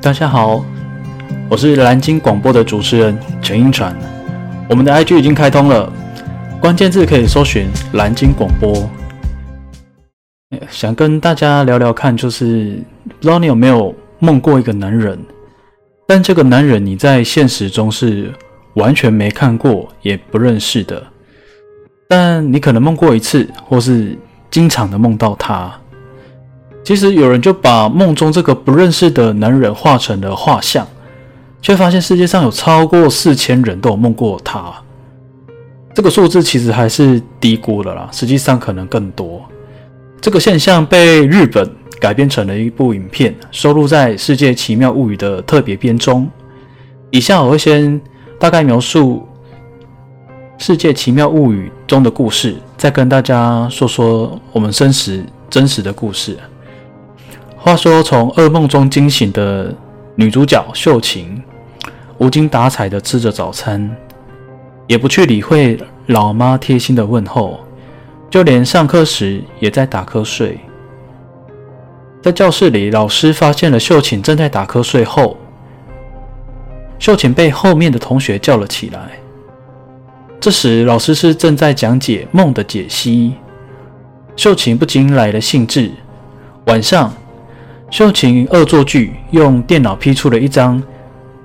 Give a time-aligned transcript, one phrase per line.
[0.00, 0.64] 大家好，
[1.50, 3.92] 我是蓝鲸广播的主持人陈英传。
[4.68, 5.92] 我们的 IG 已经开通了，
[6.60, 8.88] 关键字可以搜寻蓝鲸广播。
[10.70, 15.18] 想跟大家聊聊看，就是不知道你有没有梦过一个男人，
[16.06, 18.32] 但这个男人你在现实中是
[18.74, 21.04] 完全没看过也不认识的，
[22.08, 24.16] 但你可能梦过一次，或是
[24.48, 25.76] 经常的梦到他。
[26.88, 30.88] 其实有人就把梦中这个不认识的男人画成了画像，
[31.60, 34.72] 却发现世界上有超过四千人都有梦过他。
[35.92, 39.44] 这个数字其实还是低估了啦，实际上可能更多。
[40.18, 46.26] 这个现象被日本改编成了一部影片，收录在《世界奇妙物语》的特别篇中。
[47.10, 48.00] 以下我会先
[48.38, 49.28] 大概描述
[50.64, 56.34] 《世界奇妙物语》中的故事，再跟大家说说我们真实真实的故事。
[57.68, 59.70] 话说，从噩梦中惊醒的
[60.14, 61.42] 女主角秀琴，
[62.16, 63.94] 无精打采地吃着早餐，
[64.86, 67.60] 也不去理会老妈贴心的问候，
[68.30, 70.58] 就连上课时也在打瞌睡。
[72.22, 75.36] 在教室里，老师发现了秀琴正在打瞌睡后，
[76.98, 79.10] 秀琴被后面的同学叫了起来。
[80.40, 83.34] 这时，老师是正在讲解梦的解析，
[84.36, 85.90] 秀琴不禁来了兴致。
[86.64, 87.12] 晚上。
[87.90, 90.82] 秀琴恶作剧，用电脑 P 出了一张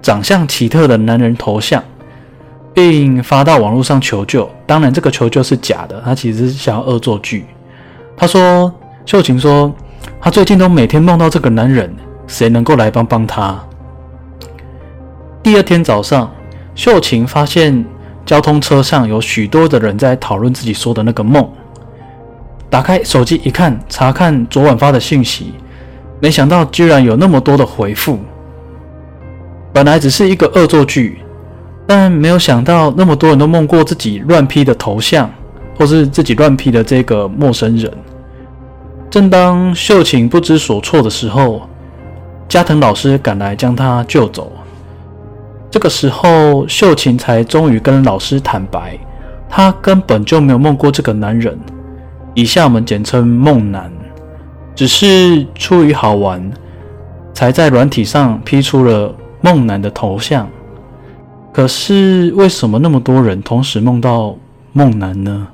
[0.00, 1.84] 长相奇特的男人头像，
[2.72, 4.48] 并发到网络上求救。
[4.66, 7.44] 当然，这个求救是假的，他其实是想要恶作剧。
[8.16, 8.72] 他说
[9.04, 9.70] ：“秀琴说，
[10.18, 11.94] 他最近都每天梦到这个男人，
[12.26, 13.62] 谁能够来帮帮他？”
[15.42, 16.32] 第二天早上，
[16.74, 17.84] 秀琴发现
[18.24, 21.46] 交通车上有许多的人在讨论自己说的那个梦。
[22.70, 25.52] 打开手机一看，查看昨晚发的信息。
[26.20, 28.18] 没想到居然有那么多的回复。
[29.72, 31.20] 本来只是一个恶作剧，
[31.86, 35.30] 但没有想到那么多人都梦过自己乱 P 的头像，
[35.78, 37.90] 或是自己乱 P 的这个陌生人。
[39.08, 41.62] 正当秀琴不知所措的时候，
[42.48, 44.52] 加藤老师赶来将她救走。
[45.70, 48.98] 这个时候，秀琴才终于跟老师坦白，
[49.48, 51.58] 她根本就没有梦过这个男人。
[52.34, 53.90] 以下我们简称梦男。
[54.74, 56.50] 只是出于好玩，
[57.34, 60.48] 才在软体上 P 出了梦男的头像。
[61.52, 64.36] 可是为什么那么多人同时梦到
[64.72, 65.48] 梦男呢？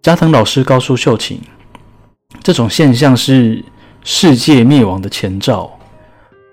[0.00, 1.40] 加藤老师告诉秀琴，
[2.42, 3.64] 这种现象是
[4.02, 5.70] 世界灭亡的前兆，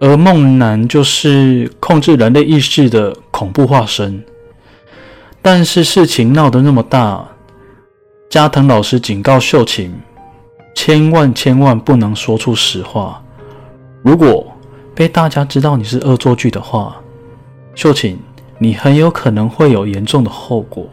[0.00, 4.24] 而梦男就是控制人类意识的恐怖化身。
[5.42, 7.24] 但是事情闹得那么大，
[8.28, 9.92] 加藤老师警告秀琴。
[10.86, 13.20] 千万千万不能说出实话。
[14.02, 14.46] 如果
[14.94, 16.94] 被大家知道你是恶作剧的话，
[17.74, 18.16] 秀琴，
[18.56, 20.86] 你很有可能会有严重的后果。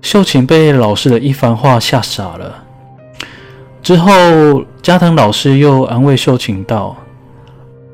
[0.00, 2.64] 秀琴被老师的一番话吓傻了。
[3.82, 6.96] 之后，加藤老师又安慰秀琴道：“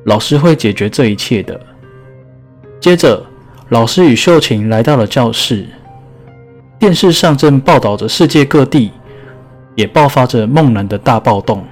[0.06, 1.60] 老师会解决这一切的。”
[2.78, 3.20] 接着，
[3.70, 5.66] 老师与秀琴来到了教室。
[6.78, 8.92] 电视上正报道着世界各地。
[9.74, 11.64] 也爆发着梦男的大暴动。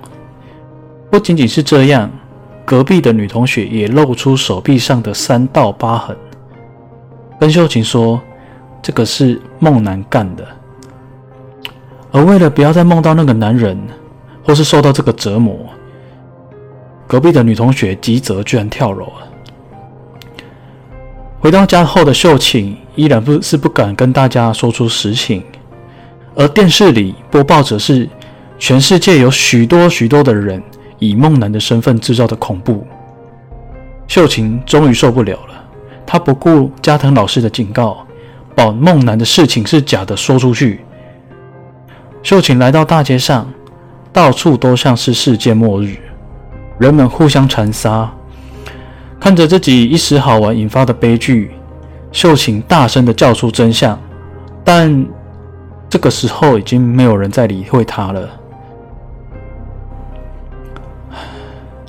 [1.11, 2.11] 不仅仅是这样，
[2.65, 6.17] 隔壁的女同学也露出手臂上的三道疤痕，
[7.39, 8.21] 跟秀琴说
[8.83, 10.47] ：“这个是梦男干的。”
[12.11, 13.79] 而为了不要再梦到那个男人，
[14.45, 15.57] 或是受到这个折磨，
[17.07, 19.29] 隔壁的女同学吉泽居然跳楼了。
[21.41, 25.43] 回到家后的秀琴依然不是不敢跟大家说出实情。
[26.35, 28.09] 而电视里播报着是
[28.59, 30.63] 全世界有许多许多的人
[30.99, 32.87] 以梦男的身份制造的恐怖。
[34.09, 35.65] 秀琴终于受不了了，
[36.07, 38.07] 她不顾加藤老师的警告，
[38.55, 40.81] 把梦男的事情是假的说出去。
[42.23, 43.53] 秀琴来到大街上，
[44.13, 45.97] 到处都像是世界末日，
[46.79, 48.11] 人们互相残杀。
[49.21, 51.51] 看着自己一时好玩引发的悲剧，
[52.11, 54.01] 秀琴大声的叫出真相，
[54.65, 55.07] 但。
[55.93, 58.27] 这个时候已经没有人再理会他了。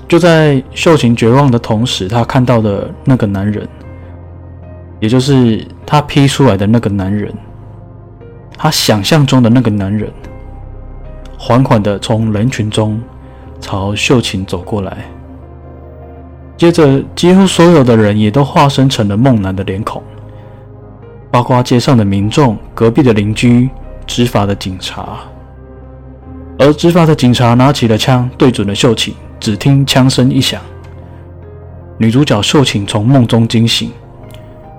[0.10, 3.66] 就在秀琴绝望的同时，她看到的那个男人，
[5.00, 7.34] 也就是他 P 出来的那个男人，
[8.58, 10.12] 他想象中的那个男人，
[11.40, 13.02] 缓缓的从人群中
[13.62, 14.98] 朝秀琴走过来。
[16.58, 20.04] 接着，几乎所有的人也都化身成了梦男的脸孔，
[21.32, 23.70] 包括街上的民众、隔壁的邻居。
[24.06, 25.20] 执法的警察，
[26.60, 29.14] 而执法的警察拿起了枪，对准了秀琴。
[29.40, 30.62] 只听枪声一响，
[31.98, 33.92] 女主角秀琴从梦中惊醒，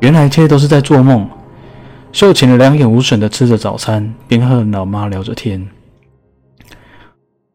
[0.00, 1.28] 原来一切都是在做梦。
[2.12, 5.68] 秀琴两眼无神的吃着早餐，边和老妈聊着天。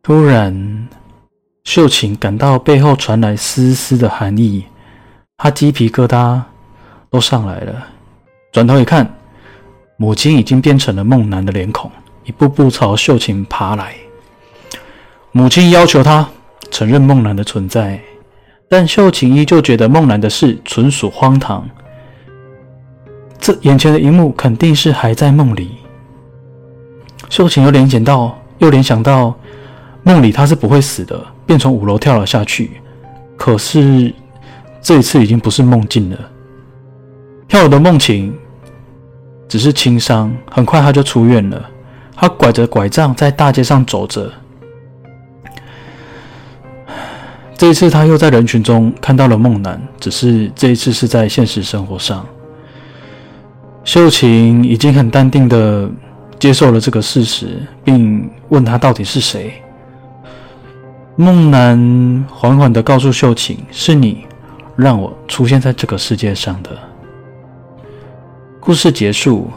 [0.03, 0.87] 突然，
[1.63, 4.65] 秀琴感到背后传来丝丝的寒意，
[5.37, 6.39] 她鸡皮疙瘩
[7.09, 7.87] 都上来了。
[8.51, 9.11] 转头一看，
[10.01, 11.91] 母亲已经变成了梦男的脸孔，
[12.23, 13.93] 一步步朝秀琴爬来。
[15.33, 16.25] 母亲要求她
[16.71, 17.99] 承认梦男的存在，
[18.69, 21.69] 但秀琴依旧觉得梦男的事纯属荒唐。
[23.39, 25.71] 这眼前的一幕肯定是还在梦里。
[27.27, 29.37] 秀琴又联想到，又联想到
[30.03, 32.79] 梦里他是不会死的，便从五楼跳了下去。
[33.35, 34.13] 可是
[34.81, 36.17] 这一次已经不是梦境了。
[37.49, 38.33] 跳楼的梦情
[39.49, 41.69] 只是轻伤，很快他就出院了。
[42.15, 44.31] 他拐着拐杖在大街上走着。
[47.57, 52.25] 这一次他又在人群中看到了梦男，只是这一次是在现实生活上。
[53.83, 55.89] 秀琴已经很淡定的
[56.37, 59.53] 接受了这个事实，并问他到底是谁。
[61.15, 64.25] 梦男缓缓的告诉秀琴：“是你
[64.77, 66.69] 让我出现在这个世界上的。”
[68.59, 69.47] 故事结束。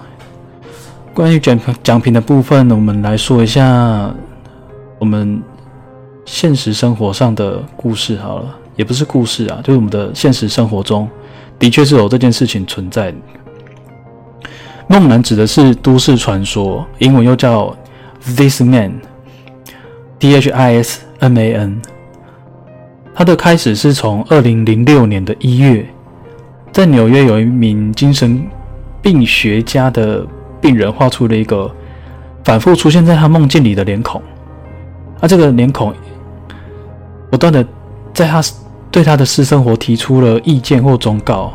[1.12, 4.14] 关于奖奖品的部分，我们来说一下
[4.98, 5.42] 我们
[6.24, 11.08] 现实生活上的故事好了，也不是故事啊，就是我们的现实生活中
[11.58, 13.12] 的确是有这件事情存在。
[14.86, 17.76] 梦男指的是都市传说，英文又叫
[18.36, 21.82] This Man，T H I S M A N。
[23.14, 25.86] 它的开始是从二零零六年的一月，
[26.72, 28.42] 在纽约有一名精神
[29.02, 30.24] 病学家的
[30.60, 31.70] 病人画出了一个
[32.44, 34.22] 反复出现在他梦境里的脸孔，
[35.20, 35.92] 而这个脸孔
[37.30, 37.66] 不断的
[38.14, 38.40] 在他
[38.90, 41.52] 对他的私生活提出了意见或忠告。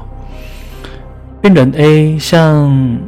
[1.39, 2.99] 病人 A 向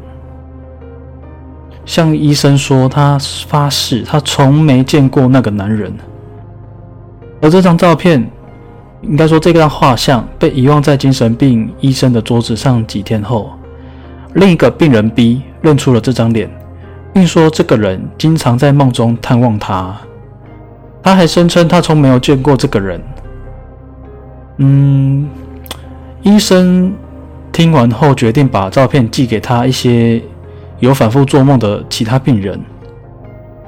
[1.84, 5.92] 向医生说，他发誓他从没见过那个男人。
[7.42, 8.30] 而这张照片，
[9.02, 13.50] 应该说这张画像被遗忘在精神病医生的桌子上几天后，
[14.34, 16.50] 另一个病人 B 认出了这张脸，
[17.14, 19.96] 并说这个人经常在梦中探望他。
[21.02, 23.02] 他还声称他从没有见过这个人。
[24.58, 25.30] 嗯，
[26.22, 26.94] 医生
[27.52, 30.22] 听完后决定把照片寄给他一些。
[30.80, 32.58] 有反复做梦的其他病人，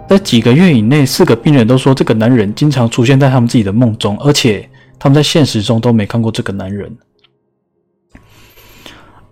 [0.07, 4.65] 在几个月以内，四个病人都说这个男人经常出现在他们自己的梦中，而且
[4.97, 6.89] 他们在现实中都没看过这个男人。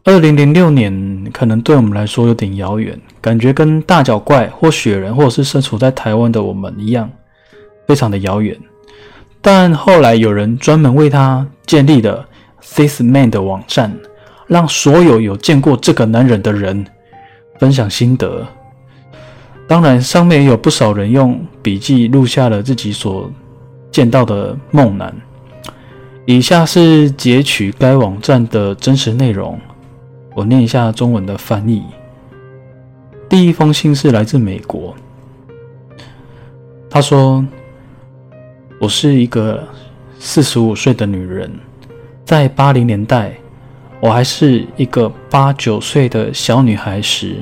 [0.04, 7.10] 二零零六年可能对我们来说有点遥远，感觉跟大脚怪或雪人，或者是身处在台湾的我们一样，
[7.88, 8.58] 非常的遥远。
[9.42, 12.28] 但后来有人专门为他建立了
[12.76, 13.96] This Man 的网站，
[14.48, 16.86] 让所有有见过这个男人的人。
[17.60, 18.48] 分享心得，
[19.68, 23.30] 当然上面也有不少人用笔记录下了自己所
[23.92, 25.14] 见到的梦男。
[26.26, 29.60] 以下是截取该网站的真实内容，
[30.34, 31.84] 我念一下中文的翻译。
[33.28, 34.96] 第一封信是来自美国，
[36.90, 37.46] 他说
[38.80, 39.64] ：“我是一个
[40.18, 41.52] 四十五岁的女人，
[42.26, 43.34] 在八零年代。”
[44.02, 47.36] 我还是一个八九岁的小女孩时，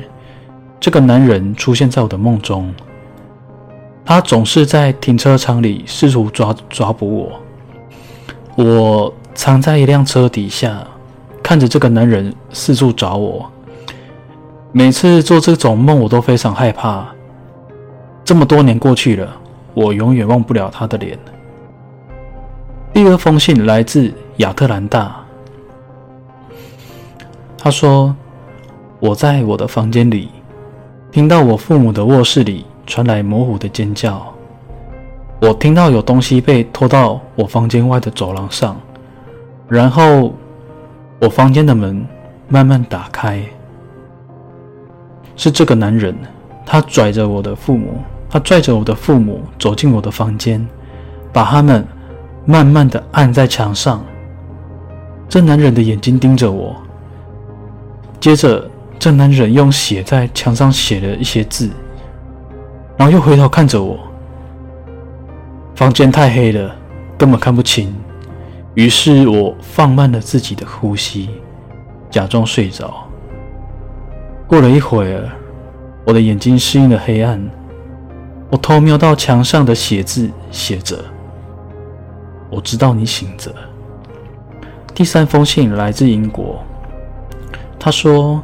[0.79, 2.73] 这个男人出现在我的梦中。
[4.03, 7.41] 他总是在停车场里试图抓抓捕我。
[8.55, 10.83] 我藏在一辆车底下，
[11.47, 13.49] 看着这个男人四处找我。
[14.73, 17.07] 每次做这种梦，我都非常害怕。
[18.25, 19.31] 这么多年过去了，
[19.73, 21.17] 我永远忘不了他的脸。
[22.91, 25.23] 第二封信来自亚特兰大。
[27.57, 28.13] 他说
[28.99, 30.27] ：“我在我的房间里，
[31.13, 34.21] 听到我父母的卧室里传来模糊的尖叫。
[35.39, 38.75] 我听到有东西被拖到我房间外的走廊上，
[39.69, 40.33] 然后
[41.19, 42.05] 我房间的门
[42.47, 43.43] 慢慢打开。
[45.35, 46.15] 是这个男人，
[46.65, 50.65] 他拽着我的父母，他拽着我的父母走进我的房间，
[51.31, 51.85] 把他们
[52.45, 54.03] 慢慢的按在墙上。
[55.29, 56.75] 这男人的眼睛盯着我。”
[58.19, 61.69] 接着，这男人用写在墙上写了一些字，
[62.97, 63.99] 然后又回头看着我。
[65.75, 66.75] 房间太黑了，
[67.15, 67.95] 根本看不清。
[68.77, 71.31] 于是我放慢了自己的呼吸，
[72.11, 72.93] 假装睡着。
[74.45, 75.27] 过了一会儿，
[76.05, 77.43] 我的眼睛适应了黑暗，
[78.51, 81.03] 我偷瞄到墙上的写字，写着
[82.51, 83.51] ：“我知道你醒着。”
[84.93, 86.63] 第三封信来自英国。
[87.79, 88.43] 他说：“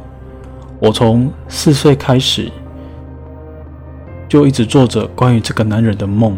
[0.82, 2.50] 我从四岁开始
[4.28, 6.36] 就一直做着关于这个男人的梦，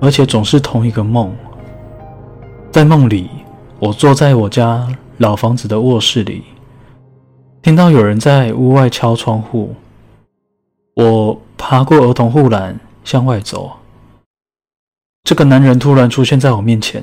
[0.00, 1.32] 而且总是同一个梦。
[2.76, 3.30] 在梦里，
[3.78, 6.42] 我坐在我家老房子的卧室里，
[7.62, 9.74] 听到有人在屋外敲窗户。
[10.92, 13.72] 我爬过儿童护栏向外走。
[15.24, 17.02] 这个男人突然出现在我面前。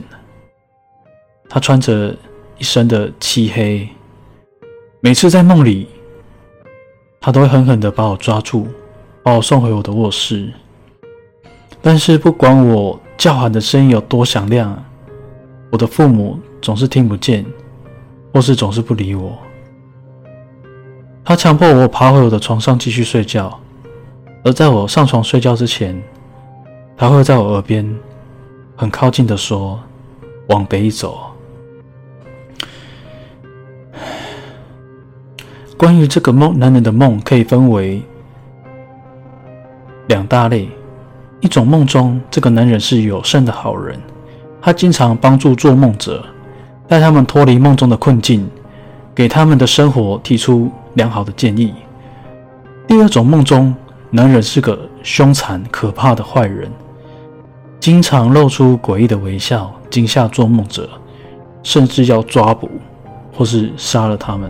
[1.50, 2.15] 他穿着
[2.60, 3.89] 一身的漆黑。”
[5.01, 5.88] 每次在梦里，
[7.20, 8.68] 他都会狠狠地把我抓住，
[9.24, 10.53] 把我送回我的卧室。
[11.82, 14.86] 但是不管我叫喊的声音有多响亮，
[15.74, 17.44] 我的父母总是听不见，
[18.32, 19.36] 或是总是不理我。
[21.25, 23.60] 他强迫我爬回我的床上继续睡觉，
[24.44, 26.00] 而在我上床睡觉之前，
[26.96, 27.84] 他会在我耳边
[28.75, 29.82] 很靠近的说
[30.50, 31.32] ：“往北走。”
[35.75, 38.00] 关于这个梦，男人的梦可以分为
[40.08, 40.70] 两大类。
[41.42, 44.00] 一种梦中这个男人是有善的好人，
[44.65, 46.24] 他经常帮助做梦者，
[46.88, 48.50] 带他们脱离梦中的困境，
[49.13, 51.74] 给他们的生活提出良好的建议。
[52.88, 53.75] 第二种梦中，
[54.10, 56.72] 男人是个凶残可怕的坏人，
[57.77, 60.89] 经常露出诡异的微笑，惊吓做梦者，
[61.62, 62.70] 甚至要抓捕
[63.34, 64.50] 或是杀了他们。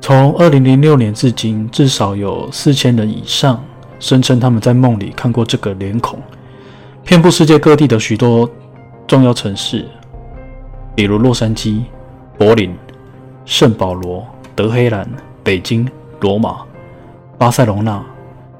[0.00, 3.62] 从二零零六年至今，至少有四千人以上
[4.00, 6.18] 声称他们在梦里看过这个脸孔，
[7.04, 8.48] 遍布世界各地的许多
[9.06, 9.86] 重要城市，
[10.94, 11.82] 比如洛杉矶、
[12.38, 12.74] 柏林、
[13.44, 15.08] 圣保罗、德黑兰、
[15.42, 15.86] 北京、
[16.20, 16.60] 罗马、
[17.36, 18.02] 巴塞隆纳、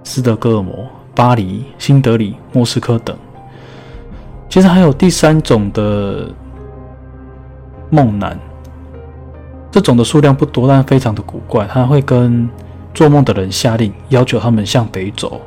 [0.02, 3.16] 斯德哥尔摩、巴黎、新德里、莫斯科等。
[4.48, 6.28] 其实还有第三种的
[7.90, 8.38] 梦男。
[9.70, 11.66] 这种的数量不多，但非常的古怪。
[11.66, 12.46] 他会跟
[12.92, 15.40] 做梦的人下令，要求他们向北走。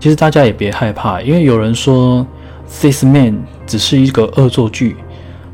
[0.00, 2.26] 其实大家也别害怕，因为有人说
[2.80, 3.32] 《This Man》
[3.66, 4.96] 只是一个恶作剧，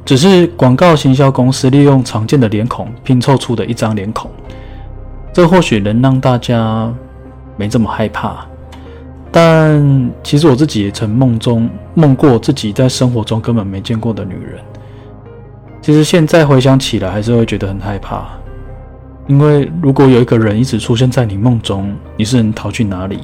[0.04, 4.30] 只是广告行销公司利用常见的脸孔拼凑出的一张脸孔。
[5.32, 6.92] 这或许能让大家
[7.56, 8.46] 没这么害怕。
[9.32, 14.62] 但其实我自己也曾梦中梦过自己在生活中根本没见过的女人。
[15.82, 18.26] 其实现在回想起来，还是会觉得很害怕。
[19.26, 23.20] 因为如果有一个人一直出现在你梦中，你是能逃去哪里？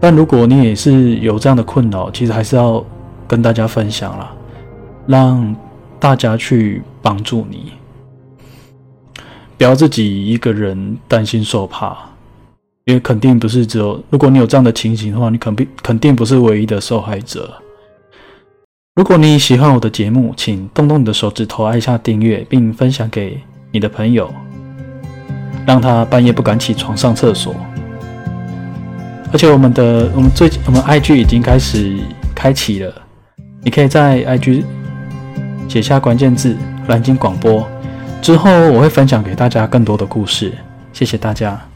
[0.00, 2.82] 但如果你也是有这样的困扰，其实还是要
[3.28, 4.32] 跟大家分享啦，
[5.06, 5.54] 让
[5.98, 7.72] 大家去帮助你，
[9.58, 11.96] 不要自己一个人担心受怕。
[12.86, 17.52] 因为肯定不是只有，如果你有这样的情形的话，你肯定肯定不是唯一的受害者。
[18.96, 23.38] 如果你喜欢我的节目，请动动你的手指头按下订阅，并分享给
[23.70, 24.28] 你的朋友，
[25.66, 27.54] 让他半夜不敢起床上厕所。
[29.32, 31.96] 而且我们的我们最我们 IG 已经开始
[32.34, 32.92] 开启了，
[33.62, 34.64] 你可以在 IG
[35.68, 36.56] 写下关键字
[36.88, 37.64] “蓝鲸广播”，
[38.20, 40.52] 之后我会分享给大家更多的故事。
[40.92, 41.69] 谢谢大家。